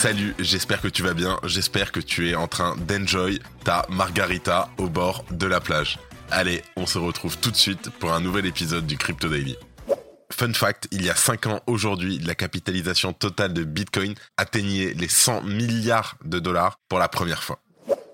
[0.00, 4.70] Salut, j'espère que tu vas bien, j'espère que tu es en train d'enjoy ta margarita
[4.78, 5.98] au bord de la plage.
[6.30, 9.58] Allez, on se retrouve tout de suite pour un nouvel épisode du Crypto Daily.
[10.32, 15.06] Fun fact, il y a 5 ans aujourd'hui, la capitalisation totale de Bitcoin atteignait les
[15.06, 17.60] 100 milliards de dollars pour la première fois.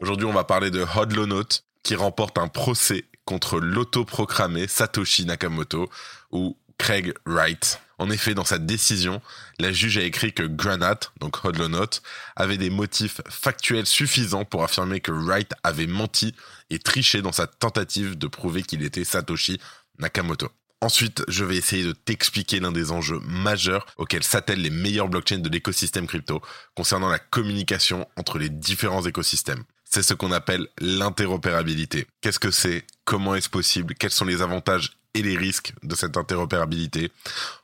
[0.00, 5.88] Aujourd'hui, on va parler de Hodlonaut qui remporte un procès contre l'autoproclamé Satoshi Nakamoto
[6.32, 7.80] ou Craig Wright.
[7.98, 9.22] En effet, dans sa décision,
[9.58, 12.00] la juge a écrit que Granat, donc Hodlonaut,
[12.36, 16.34] avait des motifs factuels suffisants pour affirmer que Wright avait menti
[16.68, 19.58] et triché dans sa tentative de prouver qu'il était Satoshi
[19.98, 20.50] Nakamoto.
[20.82, 25.38] Ensuite, je vais essayer de t'expliquer l'un des enjeux majeurs auxquels s'attellent les meilleures blockchains
[25.38, 26.42] de l'écosystème crypto
[26.74, 29.64] concernant la communication entre les différents écosystèmes.
[29.84, 32.06] C'est ce qu'on appelle l'interopérabilité.
[32.20, 32.84] Qu'est-ce que c'est?
[33.04, 33.94] Comment est-ce possible?
[33.94, 37.10] Quels sont les avantages et les risques de cette interopérabilité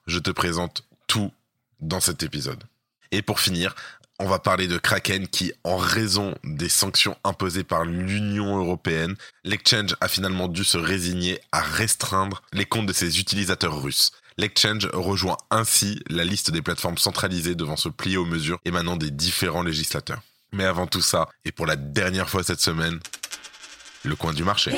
[0.06, 1.30] Je te présente tout
[1.80, 2.64] dans cet épisode.
[3.10, 3.74] Et pour finir,
[4.18, 9.96] on va parler de Kraken qui, en raison des sanctions imposées par l'Union européenne, l'exchange
[10.00, 14.12] a finalement dû se résigner à restreindre les comptes de ses utilisateurs russes.
[14.38, 19.10] L'exchange rejoint ainsi la liste des plateformes centralisées devant se plier aux mesures émanant des
[19.10, 20.22] différents législateurs.
[20.52, 22.98] Mais avant tout ça, et pour la dernière fois cette semaine,
[24.04, 24.72] le coin du marché.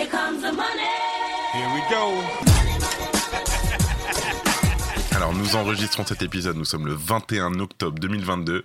[5.24, 8.62] Alors nous enregistrons cet épisode, nous sommes le 21 octobre 2022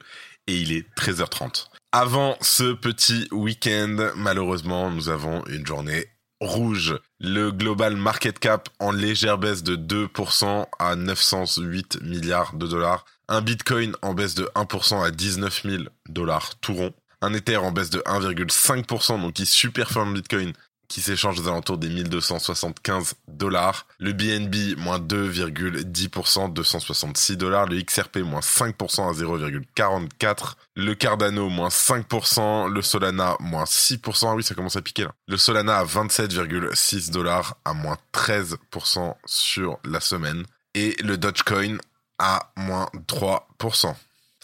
[0.48, 1.68] et il est 13h30.
[1.94, 6.08] Avant ce petit week-end, malheureusement, nous avons une journée
[6.42, 7.00] rouge.
[7.22, 13.06] Le global market cap en légère baisse de 2% à 908 milliards de dollars.
[13.30, 16.94] Un bitcoin en baisse de 1% à 19 000 dollars tout rond.
[17.22, 20.52] Un Ether en baisse de 1,5%, donc qui superforme Bitcoin
[20.90, 23.86] qui s'échange aux alentours des 1275 dollars.
[24.00, 27.68] Le BNB, moins 2,10%, 266 dollars.
[27.68, 30.56] Le XRP, moins 5% à 0,44.
[30.76, 32.68] Le Cardano, moins 5%.
[32.68, 34.28] Le Solana, moins 6%.
[34.30, 35.12] Ah oui, ça commence à piquer là.
[35.28, 40.44] Le Solana à 27,6 dollars, à moins 13% sur la semaine.
[40.74, 41.78] Et le Dogecoin
[42.18, 43.96] à moins 3%.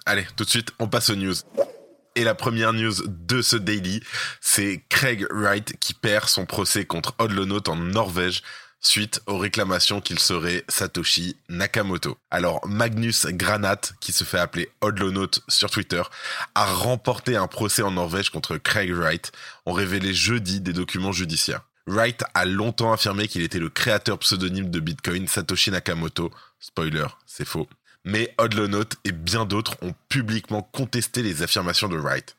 [0.06, 1.33] Allez, tout de suite, on passe aux news.
[2.17, 4.01] Et la première news de ce daily,
[4.39, 8.41] c'est Craig Wright qui perd son procès contre Hodlonaut en Norvège
[8.79, 12.17] suite aux réclamations qu'il serait Satoshi Nakamoto.
[12.31, 16.03] Alors Magnus Granat, qui se fait appeler Hodlonaut sur Twitter,
[16.53, 19.33] a remporté un procès en Norvège contre Craig Wright,
[19.65, 21.63] ont révélé jeudi des documents judiciaires.
[21.85, 26.31] Wright a longtemps affirmé qu'il était le créateur pseudonyme de Bitcoin, Satoshi Nakamoto.
[26.59, 27.67] Spoiler, c'est faux
[28.05, 32.38] mais Hodlonaut et bien d'autres ont publiquement contesté les affirmations de Wright.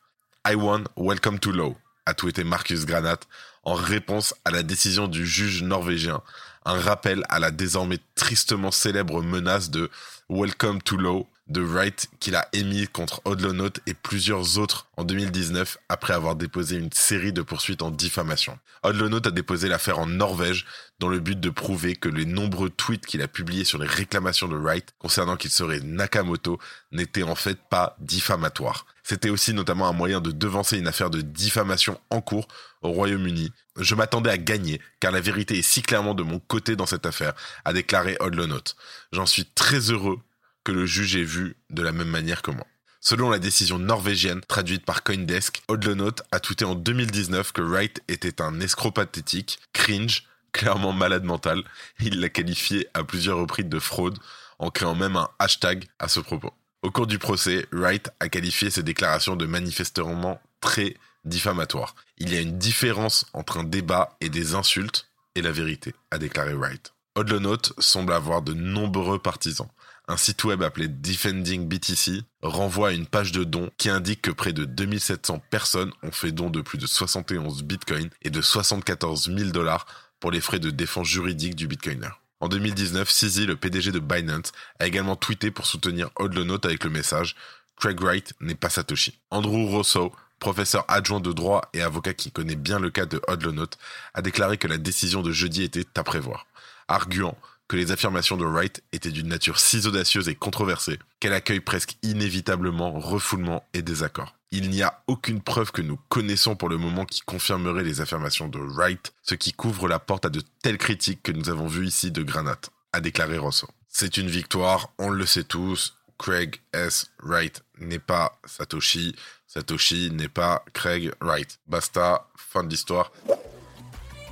[0.49, 3.19] I won, welcome to law, a tweeté Marcus Granat
[3.65, 6.23] en réponse à la décision du juge norvégien,
[6.65, 9.91] un rappel à la désormais tristement célèbre menace de
[10.29, 15.79] Welcome to law de Wright qu'il a émis contre Hodlonaut et plusieurs autres en 2019
[15.89, 18.59] après avoir déposé une série de poursuites en diffamation.
[18.83, 20.67] Hodlonaut a déposé l'affaire en Norvège
[20.99, 24.49] dans le but de prouver que les nombreux tweets qu'il a publiés sur les réclamations
[24.49, 26.59] de Wright concernant qu'il serait Nakamoto
[26.91, 28.87] n'étaient en fait pas diffamatoires.
[29.05, 32.49] C'était aussi notamment un moyen de devancer une affaire de diffamation en cours
[32.83, 33.53] au Royaume-Uni.
[33.79, 37.07] Je m'attendais à gagner, car la vérité est si clairement de mon côté dans cette
[37.07, 38.75] affaire, a déclaré Hodlonaut.
[39.13, 40.19] J'en suis très heureux
[40.67, 42.67] que le juge ait vu de la même manière que moi.
[43.01, 48.43] Selon la décision norvégienne traduite par Coindesk, Hodlonaut a tweeté en 2019 que Wright était
[48.43, 51.63] un escroc pathétique, cringe, clairement malade mental.
[52.01, 54.19] Il l'a qualifié à plusieurs reprises de fraude
[54.59, 56.53] en créant même un hashtag à ce propos.
[56.83, 61.95] Au cours du procès, Wright a qualifié ses déclarations de manifestement très diffamatoires.
[62.19, 66.19] Il y a une différence entre un débat et des insultes et la vérité, a
[66.19, 66.93] déclaré Wright.
[67.15, 69.69] Hodlonaut semble avoir de nombreux partisans
[70.09, 74.31] un site web appelé Defending BTC renvoie à une page de dons qui indique que
[74.31, 79.33] près de 2700 personnes ont fait don de plus de 71 bitcoins et de 74
[79.37, 79.87] 000 dollars
[80.21, 82.09] pour les frais de défense juridique du bitcoiner.
[82.41, 86.91] En 2019, Sizi, le PDG de Binance, a également tweeté pour soutenir Hodlonaut avec le
[86.91, 87.35] message
[87.77, 89.19] Craig Wright n'est pas Satoshi.
[89.31, 93.71] Andrew Rosso, professeur adjoint de droit et avocat qui connaît bien le cas de Hodlonaut,
[94.15, 96.47] a déclaré que la décision de jeudi était à prévoir,
[96.89, 97.37] arguant
[97.69, 101.97] que les affirmations de Wright étaient d'une nature si audacieuse et controversée qu'elle accueille presque
[102.03, 104.35] inévitablement refoulement et désaccord.
[104.53, 108.49] Il n'y a aucune preuve que nous connaissons pour le moment qui confirmerait les affirmations
[108.49, 111.89] de Wright, ce qui couvre la porte à de telles critiques que nous avons vues
[111.89, 112.61] ici de Granat,
[112.93, 113.69] a déclaré Rosso.
[113.89, 115.97] C'est une victoire, on le sait tous.
[116.19, 117.11] Craig S.
[117.23, 119.15] Wright n'est pas Satoshi.
[119.47, 121.59] Satoshi n'est pas Craig Wright.
[121.67, 123.13] Basta, fin de l'histoire.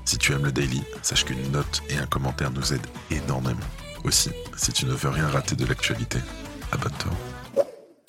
[0.05, 3.61] Si tu aimes le daily, sache qu'une note et un commentaire nous aident énormément.
[4.05, 6.19] Aussi, si tu ne veux rien rater de l'actualité,
[6.73, 7.13] abonne-toi.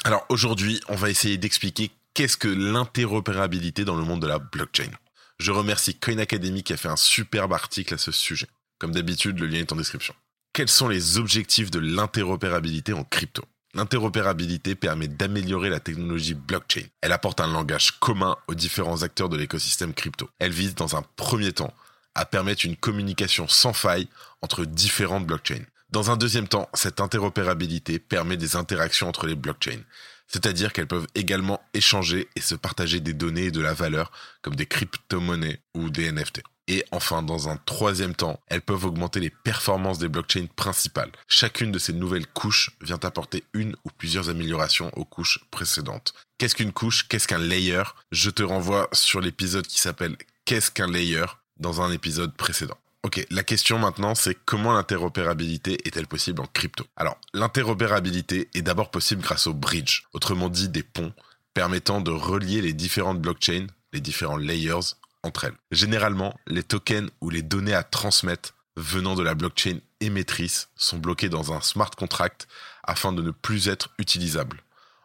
[0.03, 4.91] Alors aujourd'hui, on va essayer d'expliquer qu'est-ce que l'interopérabilité dans le monde de la blockchain.
[5.39, 8.47] Je remercie Coin Academy qui a fait un superbe article à ce sujet.
[8.77, 10.13] Comme d'habitude, le lien est en description.
[10.53, 13.43] Quels sont les objectifs de l'interopérabilité en crypto?
[13.73, 16.85] L'interopérabilité permet d'améliorer la technologie blockchain.
[17.01, 20.29] Elle apporte un langage commun aux différents acteurs de l'écosystème crypto.
[20.39, 21.73] Elle vise dans un premier temps
[22.15, 24.07] à permettre une communication sans faille
[24.41, 25.65] entre différentes blockchains.
[25.89, 29.83] Dans un deuxième temps, cette interopérabilité permet des interactions entre les blockchains,
[30.27, 34.55] c'est-à-dire qu'elles peuvent également échanger et se partager des données et de la valeur comme
[34.55, 36.41] des crypto-monnaies ou des NFT.
[36.67, 41.11] Et enfin, dans un troisième temps, elles peuvent augmenter les performances des blockchains principales.
[41.27, 46.13] Chacune de ces nouvelles couches vient apporter une ou plusieurs améliorations aux couches précédentes.
[46.39, 47.07] Qu'est-ce qu'une couche?
[47.07, 47.83] Qu'est-ce qu'un layer?
[48.11, 51.25] Je te renvoie sur l'épisode qui s'appelle Qu'est-ce qu'un layer?
[51.57, 52.77] Dans un épisode précédent.
[53.03, 56.85] Ok, la question maintenant, c'est comment l'interopérabilité est-elle possible en crypto?
[56.95, 61.13] Alors, l'interopérabilité est d'abord possible grâce aux bridges, autrement dit des ponts,
[61.53, 65.55] permettant de relier les différentes blockchains, les différents layers, entre elles.
[65.71, 71.29] Généralement, les tokens ou les données à transmettre venant de la blockchain émettrice sont bloqués
[71.29, 72.47] dans un smart contract
[72.83, 74.61] afin de ne plus être utilisables.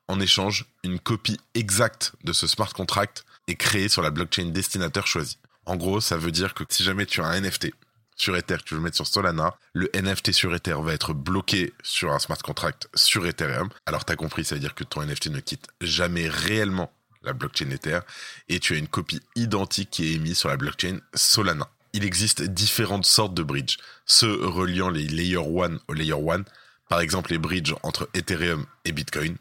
[0.08, 5.06] En échange, une copie exacte de ce smart contract est créée sur la blockchain destinataire
[5.06, 5.38] choisie.
[5.71, 7.71] En gros, ça veut dire que si jamais tu as un NFT
[8.17, 11.73] sur Ether que tu veux mettre sur Solana, le NFT sur Ether va être bloqué
[11.85, 13.69] sur un smart contract sur Ethereum.
[13.87, 17.35] Alors tu as compris, ça veut dire que ton NFT ne quitte jamais réellement la
[17.35, 18.01] blockchain Ether
[18.49, 21.69] et tu as une copie identique qui est émise sur la blockchain Solana.
[21.93, 26.43] Il existe différentes sortes de bridges, ceux reliant les layer 1 au layer 1,
[26.89, 29.37] par exemple les bridges entre Ethereum et Bitcoin,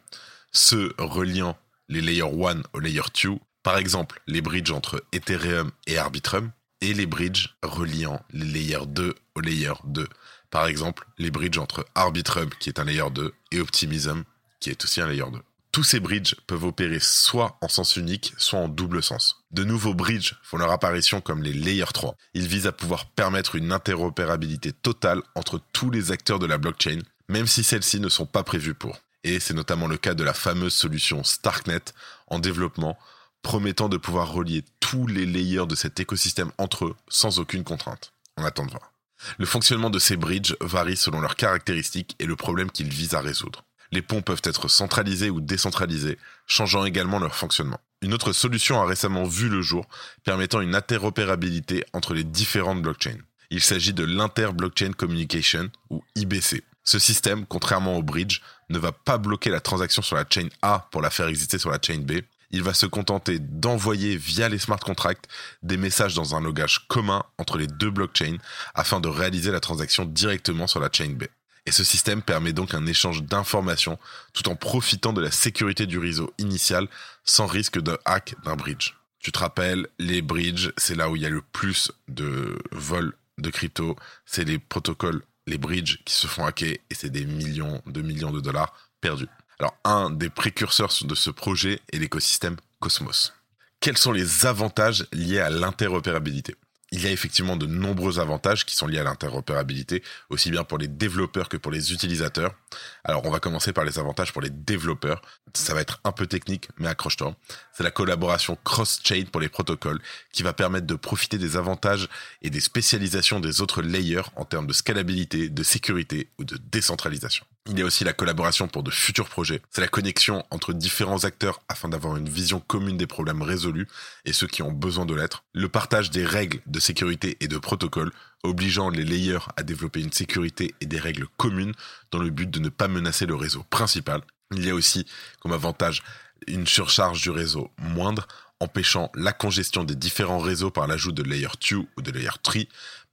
[0.52, 3.31] ceux reliant les layer 1 au layer 2,
[3.63, 6.51] par exemple les bridges entre Ethereum et Arbitrum,
[6.81, 10.07] et les bridges reliant les layers 2 au layer 2.
[10.50, 14.23] Par exemple, les bridges entre Arbitrum, qui est un layer 2, et Optimism,
[14.59, 15.39] qui est aussi un layer 2.
[15.71, 19.44] Tous ces bridges peuvent opérer soit en sens unique, soit en double sens.
[19.51, 22.15] De nouveaux bridges font leur apparition comme les Layer 3.
[22.33, 27.00] Ils visent à pouvoir permettre une interopérabilité totale entre tous les acteurs de la blockchain,
[27.27, 28.97] même si celles-ci ne sont pas prévues pour.
[29.23, 31.83] Et c'est notamment le cas de la fameuse solution Starknet
[32.27, 32.97] en développement
[33.41, 38.13] promettant de pouvoir relier tous les layers de cet écosystème entre eux sans aucune contrainte.
[38.38, 38.94] On attend de voir.
[39.38, 43.21] Le fonctionnement de ces bridges varie selon leurs caractéristiques et le problème qu'ils visent à
[43.21, 43.65] résoudre.
[43.91, 47.80] Les ponts peuvent être centralisés ou décentralisés, changeant également leur fonctionnement.
[48.01, 49.88] Une autre solution a récemment vu le jour,
[50.24, 53.18] permettant une interopérabilité entre les différentes blockchains.
[53.50, 56.63] Il s'agit de l'Inter-Blockchain Communication, ou IBC.
[56.83, 60.88] Ce système, contrairement au bridge, ne va pas bloquer la transaction sur la chain A
[60.92, 62.21] pour la faire exister sur la chain B,
[62.51, 65.25] il va se contenter d'envoyer via les smart contracts
[65.63, 68.38] des messages dans un logage commun entre les deux blockchains
[68.74, 71.25] afin de réaliser la transaction directement sur la chain B.
[71.66, 74.00] Et ce système permet donc un échange d'informations
[74.34, 76.88] tout en profitant de la sécurité du réseau initial
[77.24, 78.95] sans risque de hack d'un bridge.
[79.19, 83.13] Tu te rappelles, les bridges, c'est là où il y a le plus de vols
[83.38, 83.95] de crypto,
[84.26, 88.31] c'est les protocoles, les bridges qui se font hacker et c'est des millions de millions
[88.31, 89.28] de dollars perdus.
[89.59, 93.33] Alors, un des précurseurs de ce projet est l'écosystème Cosmos.
[93.81, 96.56] Quels sont les avantages liés à l'interopérabilité?
[96.92, 100.78] Il y a effectivement de nombreux avantages qui sont liés à l'interopérabilité, aussi bien pour
[100.78, 102.56] les développeurs que pour les utilisateurs.
[103.04, 105.21] Alors on va commencer par les avantages pour les développeurs.
[105.54, 107.35] Ça va être un peu technique, mais accroche-toi.
[107.73, 110.01] C'est la collaboration cross-chain pour les protocoles
[110.31, 112.07] qui va permettre de profiter des avantages
[112.42, 117.45] et des spécialisations des autres layers en termes de scalabilité, de sécurité ou de décentralisation.
[117.68, 119.61] Il y a aussi la collaboration pour de futurs projets.
[119.69, 123.87] C'est la connexion entre différents acteurs afin d'avoir une vision commune des problèmes résolus
[124.25, 125.44] et ceux qui ont besoin de l'être.
[125.54, 128.11] Le partage des règles de sécurité et de protocoles,
[128.44, 131.73] obligeant les layers à développer une sécurité et des règles communes
[132.11, 134.21] dans le but de ne pas menacer le réseau principal.
[134.56, 135.06] Il y a aussi
[135.39, 136.01] comme avantage
[136.47, 138.28] une surcharge du réseau moindre
[138.59, 142.63] empêchant la congestion des différents réseaux par l'ajout de layer 2 ou de layer 3,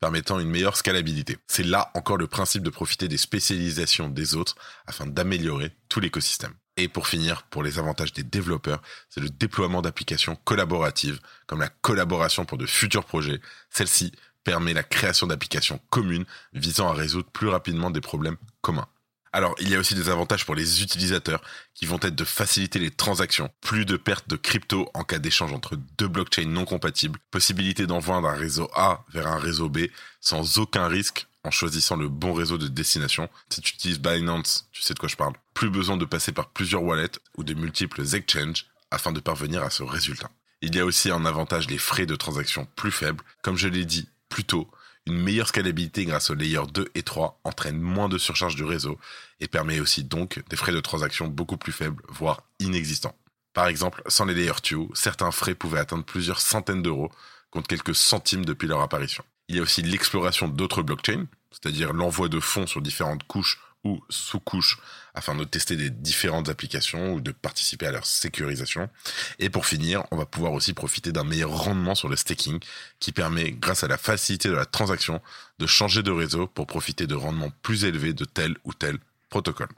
[0.00, 1.38] permettant une meilleure scalabilité.
[1.46, 6.54] C'est là encore le principe de profiter des spécialisations des autres afin d'améliorer tout l'écosystème.
[6.76, 11.70] Et pour finir, pour les avantages des développeurs, c'est le déploiement d'applications collaboratives, comme la
[11.70, 13.40] collaboration pour de futurs projets.
[13.70, 14.12] Celle-ci
[14.44, 18.88] permet la création d'applications communes visant à résoudre plus rapidement des problèmes communs.
[19.36, 21.42] Alors, il y a aussi des avantages pour les utilisateurs
[21.74, 25.52] qui vont être de faciliter les transactions, plus de pertes de crypto en cas d'échange
[25.52, 29.88] entre deux blockchains non compatibles, possibilité d'envoi d'un réseau A vers un réseau B
[30.22, 33.28] sans aucun risque en choisissant le bon réseau de destination.
[33.50, 35.34] Si tu utilises Binance, tu sais de quoi je parle.
[35.52, 39.68] Plus besoin de passer par plusieurs wallets ou de multiples exchanges afin de parvenir à
[39.68, 40.30] ce résultat.
[40.62, 43.22] Il y a aussi en avantage les frais de transaction plus faibles.
[43.42, 44.70] Comme je l'ai dit plus tôt,
[45.06, 48.98] une meilleure scalabilité grâce aux layers 2 et 3 entraîne moins de surcharge du réseau
[49.40, 53.16] et permet aussi donc des frais de transaction beaucoup plus faibles, voire inexistants.
[53.52, 57.10] Par exemple, sans les layers 2, certains frais pouvaient atteindre plusieurs centaines d'euros
[57.50, 59.24] contre quelques centimes depuis leur apparition.
[59.48, 64.04] Il y a aussi l'exploration d'autres blockchains, c'est-à-dire l'envoi de fonds sur différentes couches ou
[64.08, 64.78] sous-couches
[65.14, 68.90] afin de tester des différentes applications ou de participer à leur sécurisation.
[69.38, 72.60] Et pour finir, on va pouvoir aussi profiter d'un meilleur rendement sur le staking
[72.98, 75.22] qui permet, grâce à la facilité de la transaction,
[75.58, 78.98] de changer de réseau pour profiter de rendements plus élevés de tel ou tel
[79.30, 79.68] protocole.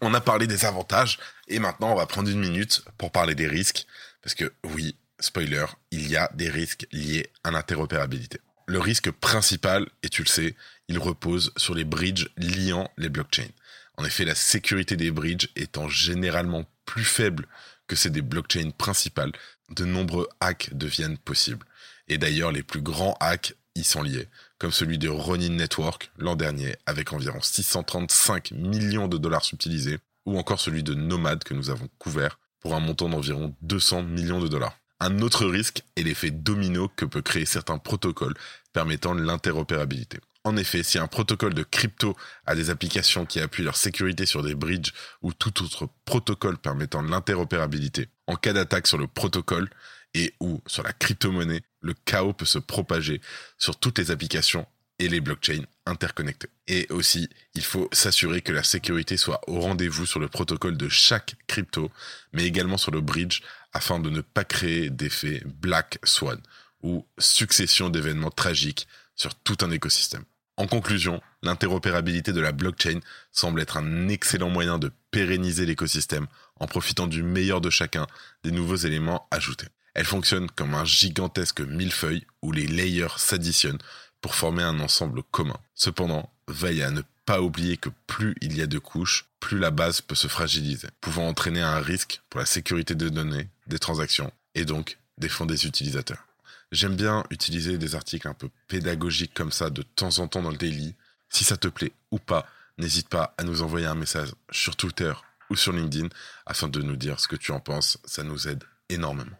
[0.00, 3.48] On a parlé des avantages et maintenant on va prendre une minute pour parler des
[3.48, 3.86] risques
[4.22, 8.40] parce que oui, spoiler, il y a des risques liés à l'interopérabilité.
[8.68, 10.54] Le risque principal, et tu le sais,
[10.88, 13.48] il repose sur les bridges liant les blockchains.
[13.96, 17.48] En effet, la sécurité des bridges étant généralement plus faible
[17.86, 19.32] que celle des blockchains principales,
[19.70, 21.64] de nombreux hacks deviennent possibles.
[22.08, 26.36] Et d'ailleurs, les plus grands hacks y sont liés, comme celui de Ronin Network l'an
[26.36, 29.96] dernier, avec environ 635 millions de dollars subtilisés,
[30.26, 34.40] ou encore celui de Nomad que nous avons couvert pour un montant d'environ 200 millions
[34.40, 34.76] de dollars.
[35.00, 38.34] Un autre risque est l'effet domino que peut créer certains protocoles
[38.72, 40.18] permettant l'interopérabilité.
[40.44, 44.42] En effet, si un protocole de crypto a des applications qui appuient leur sécurité sur
[44.42, 49.68] des bridges ou tout autre protocole permettant l'interopérabilité, en cas d'attaque sur le protocole
[50.14, 53.20] et ou sur la crypto-monnaie, le chaos peut se propager
[53.58, 54.66] sur toutes les applications
[54.98, 56.48] et les blockchains interconnectés.
[56.66, 60.88] Et aussi, il faut s'assurer que la sécurité soit au rendez-vous sur le protocole de
[60.88, 61.90] chaque crypto,
[62.32, 66.40] mais également sur le bridge afin de ne pas créer d'effet Black Swan
[66.82, 70.24] ou succession d'événements tragiques sur tout un écosystème.
[70.56, 76.26] En conclusion, l'interopérabilité de la blockchain semble être un excellent moyen de pérenniser l'écosystème
[76.58, 78.06] en profitant du meilleur de chacun
[78.42, 79.68] des nouveaux éléments ajoutés.
[79.94, 83.78] Elle fonctionne comme un gigantesque millefeuille où les layers s'additionnent
[84.20, 85.58] pour former un ensemble commun.
[85.74, 89.70] Cependant, veille à ne pas oublier que plus il y a de couches, plus la
[89.70, 94.32] base peut se fragiliser, pouvant entraîner un risque pour la sécurité des données, des transactions
[94.54, 96.26] et donc des fonds des utilisateurs.
[96.72, 100.50] J'aime bien utiliser des articles un peu pédagogiques comme ça de temps en temps dans
[100.50, 100.94] le daily.
[101.30, 102.46] Si ça te plaît ou pas,
[102.76, 105.12] n'hésite pas à nous envoyer un message sur Twitter
[105.50, 106.08] ou sur LinkedIn
[106.44, 107.98] afin de nous dire ce que tu en penses.
[108.04, 109.36] Ça nous aide énormément.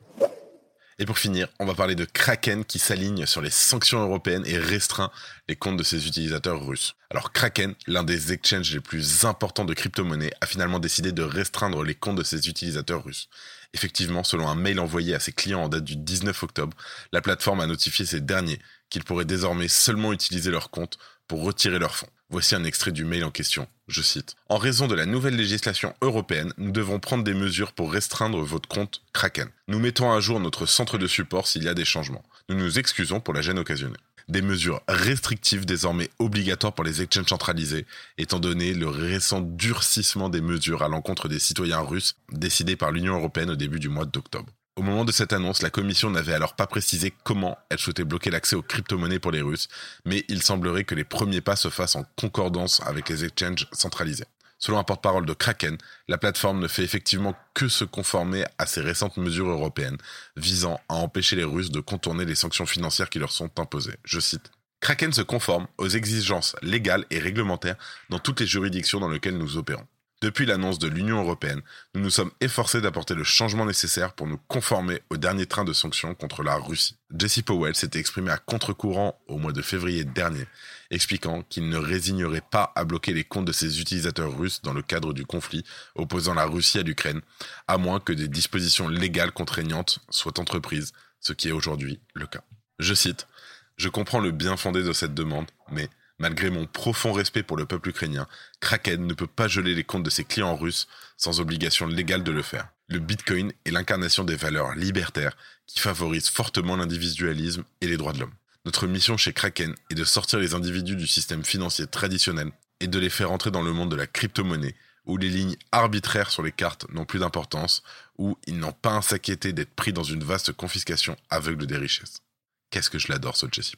[1.01, 4.59] Et pour finir, on va parler de Kraken qui s'aligne sur les sanctions européennes et
[4.59, 5.13] restreint
[5.49, 6.97] les comptes de ses utilisateurs russes.
[7.11, 11.85] Alors Kraken, l'un des exchanges les plus importants de crypto-monnaies, a finalement décidé de restreindre
[11.85, 13.29] les comptes de ses utilisateurs russes.
[13.75, 16.77] Effectivement, selon un mail envoyé à ses clients en date du 19 octobre,
[17.13, 21.79] la plateforme a notifié ces derniers qu'ils pourraient désormais seulement utiliser leur compte pour retirer
[21.79, 22.09] leurs fonds.
[22.31, 23.69] Voici un extrait du mail en question.
[23.87, 24.35] Je cite.
[24.49, 28.69] En raison de la nouvelle législation européenne, nous devons prendre des mesures pour restreindre votre
[28.69, 29.49] compte Kraken.
[29.67, 32.25] Nous mettons à jour notre centre de support s'il y a des changements.
[32.49, 33.97] Nous nous excusons pour la gêne occasionnée.
[34.29, 37.87] Des mesures restrictives désormais obligatoires pour les exchanges centralisés,
[38.19, 43.17] étant donné le récent durcissement des mesures à l'encontre des citoyens russes décidées par l'Union
[43.17, 44.53] européenne au début du mois d'octobre.
[44.77, 48.31] Au moment de cette annonce, la Commission n'avait alors pas précisé comment elle souhaitait bloquer
[48.31, 49.67] l'accès aux crypto-monnaies pour les Russes,
[50.05, 54.27] mais il semblerait que les premiers pas se fassent en concordance avec les exchanges centralisés.
[54.59, 58.81] Selon un porte-parole de Kraken, la plateforme ne fait effectivement que se conformer à ces
[58.81, 59.99] récentes mesures européennes
[60.37, 63.97] visant à empêcher les Russes de contourner les sanctions financières qui leur sont imposées.
[64.05, 64.51] Je cite.
[64.81, 67.77] Kraken se conforme aux exigences légales et réglementaires
[68.11, 69.87] dans toutes les juridictions dans lesquelles nous opérons.
[70.21, 71.63] Depuis l'annonce de l'Union européenne,
[71.95, 75.73] nous nous sommes efforcés d'apporter le changement nécessaire pour nous conformer au dernier train de
[75.73, 76.97] sanctions contre la Russie.
[77.17, 80.45] Jesse Powell s'était exprimé à contre-courant au mois de février dernier,
[80.91, 84.83] expliquant qu'il ne résignerait pas à bloquer les comptes de ses utilisateurs russes dans le
[84.83, 87.21] cadre du conflit opposant la Russie à l'Ukraine,
[87.69, 92.43] à moins que des dispositions légales contraignantes soient entreprises, ce qui est aujourd'hui le cas.
[92.81, 93.29] Je cite,
[93.77, 97.67] Je comprends le bien fondé de cette demande, mais Malgré mon profond respect pour le
[97.67, 98.27] peuple ukrainien,
[98.61, 102.33] Kraken ne peut pas geler les comptes de ses clients russes sans obligation légale de
[102.33, 102.69] le faire.
[102.89, 108.21] Le Bitcoin est l'incarnation des valeurs libertaires qui favorisent fortement l'individualisme et les droits de
[108.21, 108.35] l'homme.
[108.65, 112.99] Notre mission chez Kraken est de sortir les individus du système financier traditionnel et de
[112.99, 114.75] les faire entrer dans le monde de la crypto-monnaie
[115.09, 117.83] où les lignes arbitraires sur les cartes n'ont plus d'importance,
[118.19, 122.23] où ils n'ont pas à s'inquiéter d'être pris dans une vaste confiscation aveugle des richesses.
[122.71, 123.73] Qu'est-ce que je l'adore ce Jesse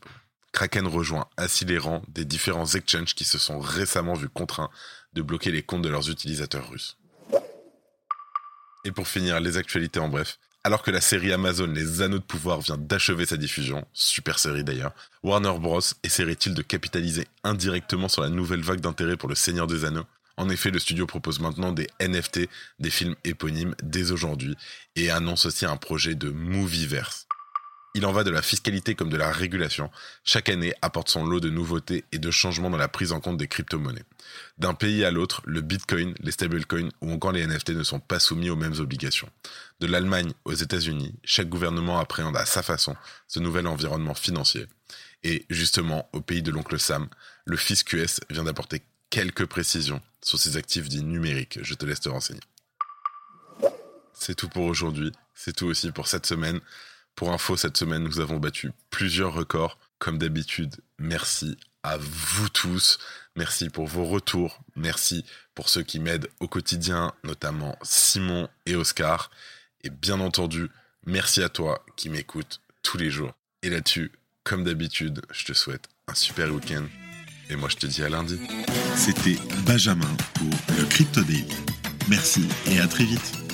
[0.53, 4.71] Kraken rejoint ainsi les rangs des différents exchanges qui se sont récemment vus contraints
[5.13, 6.97] de bloquer les comptes de leurs utilisateurs russes.
[8.85, 10.39] Et pour finir, les actualités en bref.
[10.63, 14.65] Alors que la série Amazon Les Anneaux de Pouvoir vient d'achever sa diffusion, super série
[14.65, 14.93] d'ailleurs,
[15.23, 15.81] Warner Bros.
[16.03, 20.05] essaierait-il de capitaliser indirectement sur la nouvelle vague d'intérêt pour le Seigneur des Anneaux?
[20.37, 22.41] En effet, le studio propose maintenant des NFT,
[22.79, 24.57] des films éponymes, dès aujourd'hui,
[24.97, 27.27] et annonce aussi un projet de Movieverse.
[27.95, 29.91] Il en va de la fiscalité comme de la régulation.
[30.25, 33.37] Chaque année apporte son lot de nouveautés et de changements dans la prise en compte
[33.37, 34.05] des crypto-monnaies.
[34.59, 38.21] D'un pays à l'autre, le Bitcoin, les stablecoins ou encore les NFT ne sont pas
[38.21, 39.29] soumis aux mêmes obligations.
[39.81, 42.95] De l'Allemagne aux États-Unis, chaque gouvernement appréhende à sa façon
[43.27, 44.67] ce nouvel environnement financier.
[45.25, 47.09] Et justement, au pays de l'oncle Sam,
[47.45, 51.59] le fisc US vient d'apporter quelques précisions sur ses actifs dits numériques.
[51.63, 52.41] Je te laisse te renseigner.
[54.13, 55.13] C'est tout pour aujourd'hui.
[55.35, 56.61] C'est tout aussi pour cette semaine.
[57.21, 59.77] Pour info, cette semaine, nous avons battu plusieurs records.
[59.99, 62.99] Comme d'habitude, merci à vous tous.
[63.37, 64.63] Merci pour vos retours.
[64.75, 69.31] Merci pour ceux qui m'aident au quotidien, notamment Simon et Oscar.
[69.85, 70.71] Et bien entendu,
[71.05, 73.35] merci à toi qui m'écoutes tous les jours.
[73.63, 74.13] Et là-dessus,
[74.43, 76.87] comme d'habitude, je te souhaite un super week-end.
[77.51, 78.41] Et moi, je te dis à lundi.
[78.97, 79.37] C'était
[79.67, 81.55] Benjamin pour le Crypto Daily.
[82.09, 83.50] Merci et à très vite.